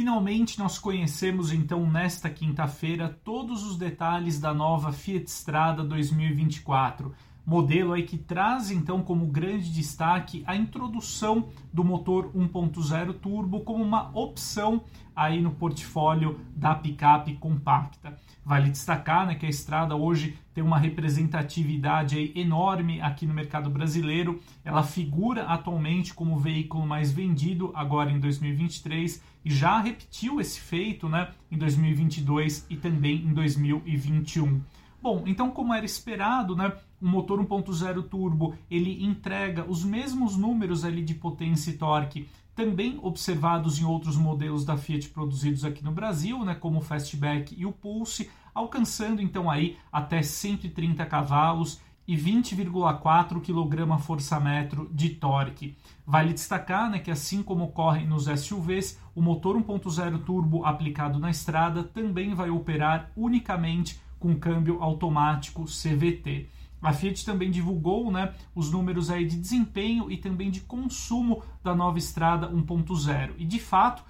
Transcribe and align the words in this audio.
Finalmente 0.00 0.58
nós 0.58 0.78
conhecemos 0.78 1.52
então 1.52 1.86
nesta 1.86 2.30
quinta-feira 2.30 3.20
todos 3.22 3.66
os 3.66 3.76
detalhes 3.76 4.40
da 4.40 4.54
nova 4.54 4.94
Fiat 4.94 5.28
Strada 5.28 5.84
2024 5.84 7.14
modelo 7.44 7.92
aí 7.92 8.02
que 8.02 8.18
traz 8.18 8.70
então 8.70 9.02
como 9.02 9.26
grande 9.26 9.72
destaque 9.72 10.42
a 10.46 10.56
introdução 10.56 11.48
do 11.72 11.84
motor 11.84 12.32
1.0 12.32 13.14
turbo 13.14 13.60
como 13.60 13.82
uma 13.82 14.10
opção 14.14 14.82
aí 15.14 15.40
no 15.40 15.50
portfólio 15.50 16.40
da 16.56 16.74
picape 16.74 17.34
compacta. 17.34 18.18
Vale 18.44 18.70
destacar 18.70 19.26
né, 19.26 19.34
que 19.34 19.44
a 19.44 19.50
estrada 19.50 19.94
hoje 19.94 20.38
tem 20.54 20.64
uma 20.64 20.78
representatividade 20.78 22.16
aí 22.16 22.32
enorme 22.34 23.00
aqui 23.00 23.26
no 23.26 23.34
mercado 23.34 23.68
brasileiro. 23.68 24.40
Ela 24.64 24.82
figura 24.82 25.44
atualmente 25.44 26.14
como 26.14 26.36
o 26.36 26.38
veículo 26.38 26.86
mais 26.86 27.12
vendido 27.12 27.70
agora 27.74 28.10
em 28.10 28.18
2023 28.18 29.22
e 29.44 29.50
já 29.50 29.78
repetiu 29.78 30.40
esse 30.40 30.58
feito 30.60 31.08
né, 31.08 31.28
em 31.50 31.58
2022 31.58 32.66
e 32.70 32.76
também 32.76 33.16
em 33.16 33.34
2021. 33.34 34.60
Bom, 35.02 35.24
então 35.26 35.50
como 35.50 35.72
era 35.72 35.84
esperado, 35.84 36.56
né, 36.56 36.72
o 37.00 37.08
motor 37.08 37.44
1.0 37.44 38.08
turbo 38.08 38.54
ele 38.70 39.04
entrega 39.04 39.64
os 39.68 39.84
mesmos 39.84 40.36
números 40.36 40.84
ali 40.84 41.02
de 41.02 41.14
potência 41.14 41.70
e 41.70 41.74
torque 41.74 42.28
também 42.54 42.98
observados 43.02 43.80
em 43.80 43.84
outros 43.84 44.16
modelos 44.16 44.64
da 44.64 44.76
Fiat 44.76 45.08
produzidos 45.08 45.64
aqui 45.64 45.82
no 45.82 45.92
Brasil, 45.92 46.44
né, 46.44 46.54
como 46.54 46.78
o 46.78 46.82
Fastback 46.82 47.54
e 47.58 47.64
o 47.64 47.72
Pulse, 47.72 48.30
alcançando 48.54 49.22
então 49.22 49.50
aí 49.50 49.78
até 49.90 50.22
130 50.22 51.06
cavalos 51.06 51.80
e 52.06 52.16
20,4 52.16 53.40
kgfm 53.40 54.86
de 54.92 55.10
torque. 55.10 55.76
Vale 56.04 56.32
destacar 56.32 56.90
né, 56.90 56.98
que, 56.98 57.10
assim 57.10 57.42
como 57.42 57.64
ocorre 57.64 58.04
nos 58.04 58.24
SUVs, 58.24 58.98
o 59.14 59.22
motor 59.22 59.56
1.0 59.56 60.24
turbo 60.24 60.64
aplicado 60.64 61.20
na 61.20 61.30
estrada 61.30 61.84
também 61.84 62.34
vai 62.34 62.50
operar 62.50 63.10
unicamente 63.16 64.00
com 64.18 64.34
câmbio 64.34 64.82
automático 64.82 65.64
CVT. 65.64 66.48
A 66.82 66.92
Fiat 66.92 67.24
também 67.24 67.50
divulgou 67.50 68.10
né, 68.10 68.32
os 68.54 68.70
números 68.70 69.10
aí 69.10 69.26
de 69.26 69.36
desempenho 69.36 70.10
e 70.10 70.16
também 70.16 70.50
de 70.50 70.60
consumo 70.60 71.42
da 71.62 71.74
nova 71.74 71.98
estrada 71.98 72.50
1.0. 72.50 73.32
E 73.38 73.44
de 73.44 73.58
fato, 73.58 74.02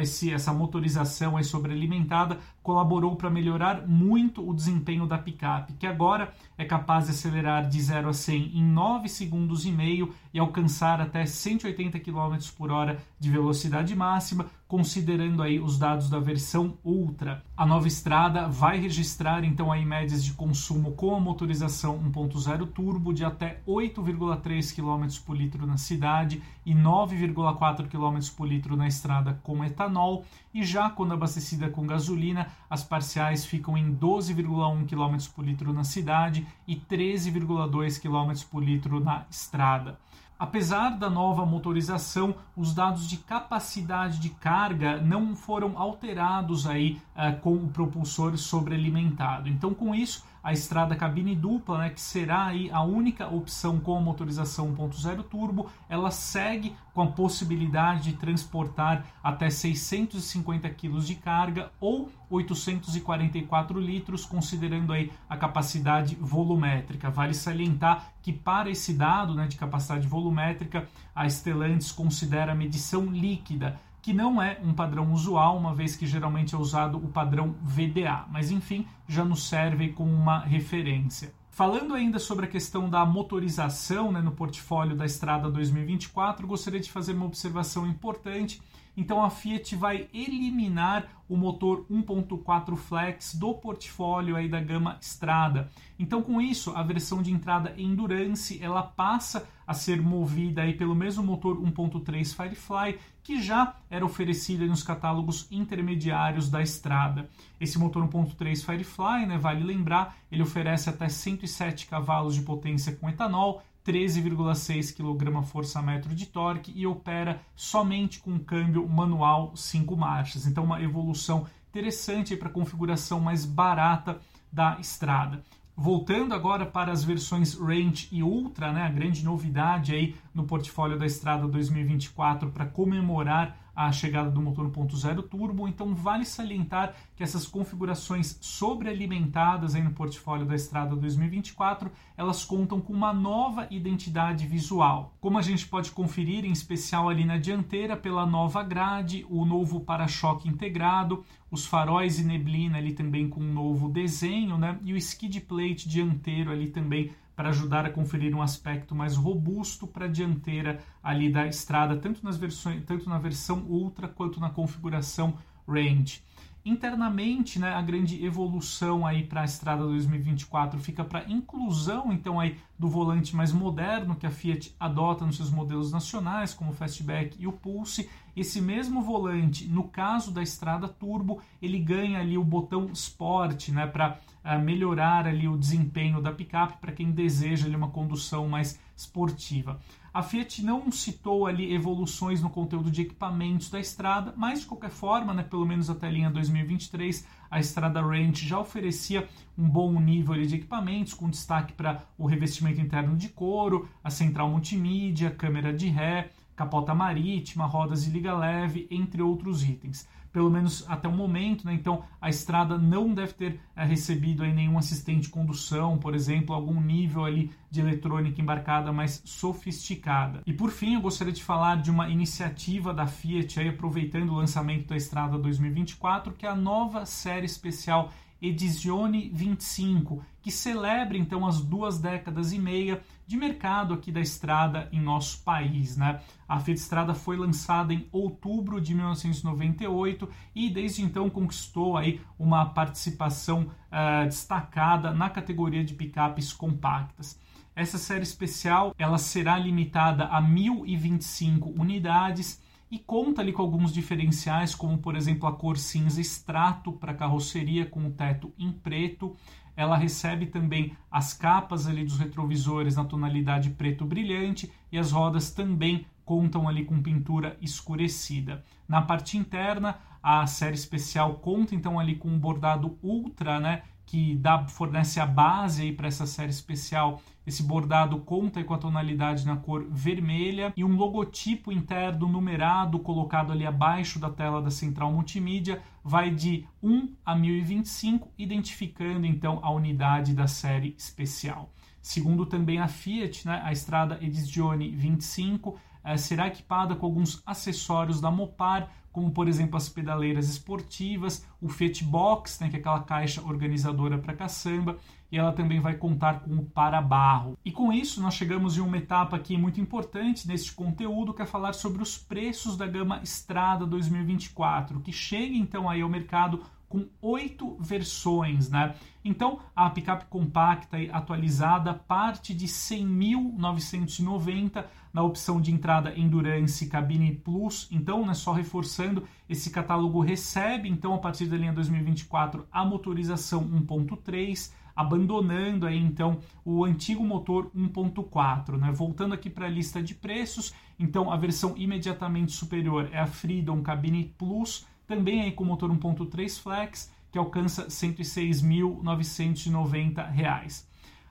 esse, 0.00 0.32
essa 0.32 0.52
motorização 0.52 1.36
aí 1.36 1.44
sobrealimentada 1.44 2.38
colaborou 2.62 3.16
para 3.16 3.28
melhorar 3.28 3.86
muito 3.86 4.48
o 4.48 4.54
desempenho 4.54 5.06
da 5.06 5.18
picape, 5.18 5.74
que 5.74 5.86
agora 5.86 6.32
é 6.56 6.64
capaz 6.64 7.06
de 7.06 7.10
acelerar 7.10 7.68
de 7.68 7.80
0 7.80 8.08
a 8.08 8.12
100 8.12 8.56
em 8.56 8.62
9 8.62 9.08
segundos 9.08 9.66
e 9.66 9.72
meio 9.72 10.14
e 10.32 10.38
alcançar 10.38 11.00
até 11.00 11.26
180 11.26 11.98
km 11.98 12.36
por 12.56 12.70
hora 12.70 12.98
de 13.18 13.30
velocidade 13.30 13.94
máxima, 13.96 14.46
considerando 14.74 15.40
aí 15.40 15.60
os 15.60 15.78
dados 15.78 16.10
da 16.10 16.18
versão 16.18 16.76
Ultra. 16.82 17.44
A 17.56 17.64
nova 17.64 17.86
estrada 17.86 18.48
vai 18.48 18.76
registrar 18.76 19.44
então 19.44 19.70
aí 19.70 19.84
médias 19.84 20.24
de 20.24 20.32
consumo 20.32 20.90
com 20.94 21.14
a 21.14 21.20
motorização 21.20 21.96
1.0 22.10 22.66
turbo 22.72 23.14
de 23.14 23.24
até 23.24 23.60
8,3 23.68 24.74
km 24.74 25.06
por 25.24 25.36
litro 25.36 25.64
na 25.64 25.76
cidade 25.76 26.42
e 26.66 26.74
9,4 26.74 27.86
km 27.86 28.18
por 28.36 28.48
litro 28.48 28.76
na 28.76 28.88
estrada 28.88 29.38
com 29.44 29.64
etanol, 29.64 30.24
e 30.52 30.64
já 30.64 30.90
quando 30.90 31.14
abastecida 31.14 31.68
com 31.68 31.86
gasolina, 31.86 32.48
as 32.68 32.82
parciais 32.82 33.46
ficam 33.46 33.78
em 33.78 33.94
12,1 33.94 34.88
km 34.88 35.16
por 35.36 35.44
litro 35.44 35.72
na 35.72 35.84
cidade 35.84 36.44
e 36.66 36.74
13,2 36.74 38.00
km 38.00 38.44
por 38.50 38.60
litro 38.60 38.98
na 38.98 39.24
estrada. 39.30 40.00
Apesar 40.44 40.90
da 40.90 41.08
nova 41.08 41.46
motorização, 41.46 42.34
os 42.54 42.74
dados 42.74 43.08
de 43.08 43.16
capacidade 43.16 44.18
de 44.18 44.28
carga 44.28 45.00
não 45.00 45.34
foram 45.34 45.72
alterados 45.74 46.66
aí 46.66 47.00
uh, 47.16 47.40
com 47.40 47.54
o 47.54 47.68
propulsor 47.68 48.36
sobrealimentado. 48.36 49.48
Então, 49.48 49.72
com 49.72 49.94
isso, 49.94 50.22
a 50.44 50.52
estrada 50.52 50.94
cabine 50.94 51.34
dupla, 51.34 51.78
né, 51.78 51.90
que 51.90 52.00
será 52.00 52.44
aí 52.44 52.70
a 52.70 52.82
única 52.82 53.26
opção 53.26 53.80
com 53.80 53.96
a 53.96 54.00
motorização 54.00 54.76
1.0 54.76 55.22
turbo, 55.24 55.70
ela 55.88 56.10
segue 56.10 56.76
com 56.92 57.00
a 57.00 57.06
possibilidade 57.06 58.10
de 58.10 58.12
transportar 58.18 59.06
até 59.22 59.48
650 59.48 60.68
kg 60.68 61.00
de 61.00 61.14
carga 61.14 61.72
ou 61.80 62.12
844 62.28 63.80
litros, 63.80 64.26
considerando 64.26 64.92
aí 64.92 65.10
a 65.28 65.36
capacidade 65.36 66.14
volumétrica. 66.20 67.08
Vale 67.08 67.32
salientar 67.32 68.12
que 68.20 68.32
para 68.32 68.68
esse 68.68 68.92
dado 68.92 69.34
né, 69.34 69.46
de 69.46 69.56
capacidade 69.56 70.06
volumétrica, 70.06 70.86
a 71.14 71.26
Stellantis 71.26 71.90
considera 71.90 72.52
a 72.52 72.54
medição 72.54 73.06
líquida, 73.06 73.80
que 74.04 74.12
não 74.12 74.40
é 74.40 74.60
um 74.62 74.74
padrão 74.74 75.14
usual, 75.14 75.56
uma 75.56 75.74
vez 75.74 75.96
que 75.96 76.06
geralmente 76.06 76.54
é 76.54 76.58
usado 76.58 76.98
o 76.98 77.08
padrão 77.08 77.54
VDA, 77.62 78.26
mas 78.30 78.50
enfim, 78.50 78.86
já 79.08 79.24
nos 79.24 79.48
serve 79.48 79.94
como 79.94 80.12
uma 80.12 80.40
referência. 80.40 81.32
Falando 81.48 81.94
ainda 81.94 82.18
sobre 82.18 82.44
a 82.44 82.48
questão 82.48 82.90
da 82.90 83.02
motorização 83.06 84.12
né, 84.12 84.20
no 84.20 84.32
portfólio 84.32 84.94
da 84.94 85.06
Estrada 85.06 85.50
2024, 85.50 86.46
gostaria 86.46 86.80
de 86.80 86.92
fazer 86.92 87.14
uma 87.14 87.24
observação 87.24 87.86
importante 87.86 88.60
então 88.96 89.22
a 89.22 89.30
Fiat 89.30 89.74
vai 89.76 90.08
eliminar 90.12 91.06
o 91.28 91.36
motor 91.36 91.86
1.4 91.90 92.76
Flex 92.76 93.34
do 93.34 93.54
portfólio 93.54 94.36
aí 94.36 94.48
da 94.48 94.60
gama 94.60 94.98
Strada. 95.00 95.70
Então 95.98 96.22
com 96.22 96.40
isso, 96.40 96.72
a 96.76 96.82
versão 96.82 97.22
de 97.22 97.30
entrada 97.30 97.74
Endurance, 97.78 98.62
ela 98.62 98.82
passa 98.82 99.48
a 99.66 99.72
ser 99.72 100.02
movida 100.02 100.62
aí 100.62 100.74
pelo 100.74 100.94
mesmo 100.94 101.24
motor 101.24 101.56
1.3 101.56 102.34
Firefly 102.34 102.98
que 103.22 103.40
já 103.40 103.74
era 103.88 104.04
oferecido 104.04 104.66
nos 104.66 104.82
catálogos 104.82 105.48
intermediários 105.50 106.50
da 106.50 106.62
Strada. 106.62 107.28
Esse 107.58 107.78
motor 107.78 108.06
1.3 108.06 108.62
Firefly, 108.62 109.26
né, 109.26 109.38
vale 109.38 109.64
lembrar, 109.64 110.18
ele 110.30 110.42
oferece 110.42 110.90
até 110.90 111.08
107 111.08 111.86
cavalos 111.86 112.34
de 112.34 112.42
potência 112.42 112.94
com 112.94 113.08
etanol, 113.08 113.62
13,6 113.86 114.94
kgfm 114.94 116.14
de 116.14 116.26
torque 116.26 116.72
e 116.74 116.86
opera 116.86 117.40
somente 117.54 118.18
com 118.20 118.38
câmbio 118.38 118.88
manual 118.88 119.54
5 119.54 119.96
marchas. 119.96 120.46
Então, 120.46 120.64
uma 120.64 120.80
evolução 120.80 121.46
interessante 121.68 122.36
para 122.36 122.48
a 122.48 122.52
configuração 122.52 123.20
mais 123.20 123.44
barata 123.44 124.18
da 124.50 124.78
estrada. 124.80 125.42
Voltando 125.76 126.34
agora 126.34 126.64
para 126.64 126.92
as 126.92 127.02
versões 127.02 127.54
Range 127.54 128.08
e 128.12 128.22
Ultra, 128.22 128.72
né, 128.72 128.82
a 128.82 128.88
grande 128.88 129.24
novidade 129.24 129.92
aí 129.92 130.14
no 130.34 130.44
portfólio 130.44 130.98
da 130.98 131.06
Estrada 131.06 131.46
2024 131.46 132.50
para 132.50 132.66
comemorar 132.66 133.56
a 133.74 133.90
chegada 133.90 134.30
do 134.30 134.40
motor 134.40 134.70
1.0 134.70 135.22
turbo, 135.28 135.66
então 135.66 135.94
vale 135.94 136.24
salientar 136.24 136.94
que 137.16 137.22
essas 137.22 137.46
configurações 137.46 138.38
sobrealimentadas 138.40 139.74
aí 139.74 139.82
no 139.82 139.92
portfólio 139.92 140.46
da 140.46 140.54
Estrada 140.54 140.94
2024, 140.94 141.90
elas 142.16 142.44
contam 142.44 142.80
com 142.80 142.92
uma 142.92 143.12
nova 143.12 143.66
identidade 143.70 144.46
visual. 144.46 145.14
Como 145.20 145.38
a 145.38 145.42
gente 145.42 145.66
pode 145.66 145.90
conferir, 145.90 146.44
em 146.44 146.52
especial 146.52 147.08
ali 147.08 147.24
na 147.24 147.36
dianteira, 147.36 147.96
pela 147.96 148.24
nova 148.24 148.62
grade, 148.62 149.26
o 149.28 149.44
novo 149.44 149.80
para-choque 149.80 150.48
integrado, 150.48 151.24
os 151.50 151.66
faróis 151.66 152.18
e 152.18 152.24
neblina 152.24 152.78
ali 152.78 152.92
também 152.92 153.28
com 153.28 153.40
um 153.40 153.52
novo 153.52 153.88
desenho, 153.88 154.56
né? 154.56 154.78
E 154.82 154.92
o 154.92 154.96
skid 154.96 155.40
plate 155.40 155.88
dianteiro 155.88 156.50
ali 156.50 156.68
também 156.68 157.10
para 157.34 157.48
ajudar 157.48 157.84
a 157.84 157.90
conferir 157.90 158.34
um 158.34 158.42
aspecto 158.42 158.94
mais 158.94 159.16
robusto 159.16 159.86
para 159.86 160.06
a 160.06 160.08
dianteira 160.08 160.80
ali 161.02 161.30
da 161.30 161.46
estrada, 161.46 161.96
tanto, 161.96 162.24
nas 162.24 162.36
versões, 162.36 162.84
tanto 162.84 163.08
na 163.08 163.18
versão 163.18 163.64
Ultra 163.68 164.08
quanto 164.08 164.40
na 164.40 164.50
configuração 164.50 165.34
Range. 165.66 166.22
Internamente, 166.66 167.58
né, 167.58 167.74
a 167.74 167.82
grande 167.82 168.24
evolução 168.24 169.06
aí 169.06 169.22
para 169.22 169.42
a 169.42 169.44
estrada 169.44 169.84
2024 169.84 170.80
fica 170.80 171.04
para 171.04 171.30
inclusão 171.30 172.10
então 172.10 172.40
aí 172.40 172.56
do 172.78 172.88
volante 172.88 173.36
mais 173.36 173.52
moderno 173.52 174.16
que 174.16 174.26
a 174.26 174.30
Fiat 174.30 174.74
adota 174.80 175.26
nos 175.26 175.36
seus 175.36 175.50
modelos 175.50 175.92
nacionais, 175.92 176.54
como 176.54 176.70
o 176.70 176.74
Fastback 176.74 177.36
e 177.38 177.46
o 177.46 177.52
Pulse. 177.52 178.08
Esse 178.34 178.62
mesmo 178.62 179.02
volante, 179.02 179.68
no 179.68 179.84
caso 179.84 180.30
da 180.30 180.42
estrada 180.42 180.88
turbo, 180.88 181.42
ele 181.60 181.78
ganha 181.78 182.18
ali 182.18 182.38
o 182.38 182.42
botão 182.42 182.90
Sport, 182.92 183.68
né, 183.68 183.86
para 183.86 184.18
uh, 184.42 184.58
melhorar 184.58 185.26
ali 185.26 185.46
o 185.46 185.58
desempenho 185.58 186.22
da 186.22 186.32
picape 186.32 186.78
para 186.80 186.92
quem 186.92 187.10
deseja 187.10 187.66
ali 187.66 187.76
uma 187.76 187.90
condução 187.90 188.48
mais 188.48 188.80
esportiva. 188.96 189.78
A 190.14 190.22
Fiat 190.22 190.64
não 190.64 190.92
citou 190.92 191.44
ali 191.44 191.74
evoluções 191.74 192.40
no 192.40 192.48
conteúdo 192.48 192.88
de 192.88 193.02
equipamentos 193.02 193.68
da 193.68 193.80
estrada, 193.80 194.32
mas 194.36 194.60
de 194.60 194.66
qualquer 194.66 194.90
forma, 194.90 195.34
né, 195.34 195.42
pelo 195.42 195.66
menos 195.66 195.90
até 195.90 196.06
a 196.06 196.10
linha 196.10 196.30
2023, 196.30 197.26
a 197.50 197.58
estrada 197.58 198.00
Range 198.00 198.46
já 198.46 198.60
oferecia 198.60 199.28
um 199.58 199.68
bom 199.68 200.00
nível 200.00 200.40
de 200.40 200.54
equipamentos, 200.54 201.14
com 201.14 201.28
destaque 201.28 201.72
para 201.72 202.04
o 202.16 202.26
revestimento 202.26 202.80
interno 202.80 203.16
de 203.16 203.28
couro, 203.28 203.88
a 204.04 204.08
central 204.08 204.48
multimídia, 204.48 205.32
câmera 205.32 205.72
de 205.72 205.88
ré, 205.88 206.30
capota 206.54 206.94
marítima, 206.94 207.66
rodas 207.66 208.04
de 208.04 208.10
liga 208.12 208.38
leve, 208.38 208.86
entre 208.92 209.20
outros 209.20 209.64
itens 209.64 210.06
pelo 210.34 210.50
menos 210.50 210.84
até 210.88 211.06
o 211.06 211.12
momento, 211.12 211.64
né? 211.64 211.72
Então 211.72 212.02
a 212.20 212.28
estrada 212.28 212.76
não 212.76 213.14
deve 213.14 213.34
ter 213.34 213.60
é, 213.76 213.84
recebido 213.84 214.42
aí 214.42 214.52
nenhum 214.52 214.76
assistente 214.76 215.22
de 215.22 215.28
condução, 215.28 215.96
por 215.96 216.12
exemplo, 216.12 216.52
algum 216.52 216.80
nível 216.80 217.24
ali 217.24 217.52
de 217.70 217.80
eletrônica 217.80 218.42
embarcada 218.42 218.92
mais 218.92 219.22
sofisticada. 219.24 220.42
E 220.44 220.52
por 220.52 220.72
fim, 220.72 220.94
eu 220.94 221.00
gostaria 221.00 221.32
de 221.32 221.42
falar 221.42 221.80
de 221.80 221.88
uma 221.88 222.08
iniciativa 222.08 222.92
da 222.92 223.06
Fiat 223.06 223.60
aí 223.60 223.68
aproveitando 223.68 224.30
o 224.30 224.34
lançamento 224.34 224.88
da 224.88 224.96
Estrada 224.96 225.38
2024, 225.38 226.32
que 226.32 226.44
é 226.44 226.48
a 226.48 226.56
nova 226.56 227.06
série 227.06 227.46
especial 227.46 228.10
Edizione 228.44 229.30
25, 229.32 230.22
que 230.42 230.50
celebra 230.50 231.16
então 231.16 231.46
as 231.46 231.62
duas 231.62 231.98
décadas 231.98 232.52
e 232.52 232.58
meia 232.58 233.00
de 233.26 233.38
mercado 233.38 233.94
aqui 233.94 234.12
da 234.12 234.20
estrada 234.20 234.86
em 234.92 235.00
nosso 235.00 235.42
país. 235.42 235.96
Né? 235.96 236.20
A 236.46 236.60
Fiat 236.60 236.78
Estrada 236.78 237.14
foi 237.14 237.38
lançada 237.38 237.94
em 237.94 238.06
outubro 238.12 238.82
de 238.82 238.94
1998 238.94 240.28
e 240.54 240.68
desde 240.68 241.00
então 241.00 241.30
conquistou 241.30 241.96
aí 241.96 242.20
uma 242.38 242.66
participação 242.66 243.70
uh, 243.90 244.26
destacada 244.26 245.10
na 245.10 245.30
categoria 245.30 245.82
de 245.82 245.94
picapes 245.94 246.52
compactas. 246.52 247.40
Essa 247.74 247.96
série 247.96 248.24
especial 248.24 248.94
ela 248.98 249.16
será 249.16 249.58
limitada 249.58 250.24
a 250.24 250.42
1.025 250.42 251.72
unidades 251.80 252.62
e 252.94 252.98
conta 253.00 253.42
ali 253.42 253.52
com 253.52 253.60
alguns 253.60 253.92
diferenciais, 253.92 254.72
como 254.72 254.98
por 254.98 255.16
exemplo 255.16 255.48
a 255.48 255.52
cor 255.52 255.76
cinza 255.76 256.20
extrato 256.20 256.92
para 256.92 257.12
carroceria 257.12 257.84
com 257.84 258.06
o 258.06 258.10
teto 258.12 258.52
em 258.56 258.70
preto. 258.70 259.34
Ela 259.76 259.96
recebe 259.96 260.46
também 260.46 260.96
as 261.10 261.34
capas 261.34 261.88
ali 261.88 262.04
dos 262.04 262.20
retrovisores 262.20 262.94
na 262.94 263.04
tonalidade 263.04 263.70
preto 263.70 264.04
brilhante 264.04 264.70
e 264.92 264.96
as 264.96 265.10
rodas 265.10 265.50
também 265.50 266.06
contam 266.24 266.68
ali 266.68 266.84
com 266.84 267.02
pintura 267.02 267.58
escurecida. 267.60 268.64
Na 268.86 269.02
parte 269.02 269.36
interna, 269.36 269.98
a 270.24 270.46
série 270.46 270.74
especial 270.74 271.34
conta 271.34 271.74
então 271.74 272.00
ali 272.00 272.16
com 272.16 272.28
um 272.28 272.38
bordado 272.38 272.98
ultra, 273.02 273.60
né, 273.60 273.82
que 274.06 274.34
dá, 274.36 274.66
fornece 274.66 275.20
a 275.20 275.26
base 275.26 275.92
para 275.92 276.08
essa 276.08 276.26
série 276.26 276.50
especial. 276.50 277.20
Esse 277.46 277.62
bordado 277.62 278.18
conta 278.20 278.64
com 278.64 278.72
a 278.72 278.78
tonalidade 278.78 279.44
na 279.44 279.56
cor 279.56 279.86
vermelha 279.90 280.72
e 280.74 280.82
um 280.82 280.96
logotipo 280.96 281.70
interno 281.70 282.26
numerado 282.26 282.98
colocado 283.00 283.52
ali 283.52 283.66
abaixo 283.66 284.18
da 284.18 284.30
tela 284.30 284.62
da 284.62 284.70
central 284.70 285.12
multimídia 285.12 285.82
vai 286.02 286.30
de 286.30 286.66
1 286.82 287.12
a 287.22 287.34
1025, 287.36 288.32
identificando 288.38 289.26
então 289.26 289.60
a 289.62 289.70
unidade 289.70 290.32
da 290.32 290.46
série 290.46 290.94
especial. 290.96 291.70
Segundo 292.00 292.46
também 292.46 292.78
a 292.78 292.88
Fiat, 292.88 293.46
né, 293.46 293.60
a 293.62 293.72
estrada 293.72 294.18
Edizione 294.22 294.88
25 294.90 295.74
eh, 295.74 295.93
será 296.16 296.48
equipada 296.48 296.94
com 296.94 297.06
alguns 297.06 297.42
acessórios 297.46 298.20
da 298.20 298.30
Mopar, 298.30 298.90
como 299.14 299.30
por 299.30 299.46
exemplo 299.46 299.76
as 299.76 299.88
pedaleiras 299.88 300.48
esportivas, 300.48 301.46
o 301.60 301.68
Fiat 301.68 302.02
Box, 302.04 302.60
né, 302.60 302.68
que 302.68 302.76
é 302.76 302.78
aquela 302.80 303.00
caixa 303.00 303.40
organizadora 303.42 304.18
para 304.18 304.34
caçamba, 304.34 304.98
e 305.30 305.38
ela 305.38 305.52
também 305.52 305.80
vai 305.80 305.94
contar 305.94 306.40
com 306.40 306.56
o 306.56 306.64
para-barro. 306.64 307.56
E 307.64 307.70
com 307.70 307.92
isso 307.92 308.20
nós 308.20 308.34
chegamos 308.34 308.76
em 308.76 308.80
uma 308.80 308.98
etapa 308.98 309.36
aqui 309.36 309.56
muito 309.56 309.80
importante 309.80 310.48
neste 310.48 310.72
conteúdo, 310.72 311.32
que 311.32 311.42
é 311.42 311.46
falar 311.46 311.74
sobre 311.74 312.02
os 312.02 312.18
preços 312.18 312.76
da 312.76 312.86
gama 312.86 313.20
Estrada 313.22 313.86
2024, 313.86 315.00
que 315.00 315.12
chega 315.12 315.54
então 315.54 315.88
aí 315.88 316.02
ao 316.02 316.08
mercado 316.08 316.60
com 316.94 317.06
oito 317.20 317.76
versões, 317.80 318.70
né? 318.70 318.94
Então, 319.24 319.58
a 319.74 319.90
picape 319.90 320.26
compacta 320.26 320.96
e 320.96 321.10
atualizada 321.10 321.92
parte 321.92 322.54
de 322.54 322.68
100.990 322.68 324.84
na 325.12 325.24
opção 325.24 325.60
de 325.60 325.72
entrada 325.72 326.16
Endurance 326.16 326.86
Cabine 326.86 327.34
Plus. 327.34 327.88
Então, 327.90 328.24
né, 328.24 328.32
só 328.32 328.52
reforçando, 328.52 329.24
esse 329.48 329.70
catálogo 329.70 330.20
recebe, 330.20 330.88
então, 330.88 331.12
a 331.12 331.18
partir 331.18 331.46
da 331.46 331.56
linha 331.56 331.72
2024, 331.72 332.64
a 332.70 332.84
motorização 332.84 333.68
1.3, 333.68 334.72
abandonando 334.94 335.88
aí, 335.88 335.98
então, 335.98 336.38
o 336.64 336.84
antigo 336.84 337.24
motor 337.24 337.72
1.4. 337.74 338.78
Né? 338.78 338.92
Voltando 338.92 339.34
aqui 339.34 339.50
para 339.50 339.66
a 339.66 339.70
lista 339.70 340.00
de 340.00 340.14
preços, 340.14 340.72
então, 340.96 341.28
a 341.28 341.36
versão 341.36 341.74
imediatamente 341.76 342.52
superior 342.52 343.08
é 343.10 343.18
a 343.18 343.26
Freedom 343.26 343.82
Cabine 343.82 344.32
Plus, 344.38 344.86
também 345.06 345.42
aí 345.42 345.52
com 345.52 345.64
motor 345.64 345.90
1.3 345.90 346.60
flex, 346.60 347.12
que 347.30 347.38
alcança 347.38 347.82
R$ 347.82 347.88
106.990. 347.88 350.84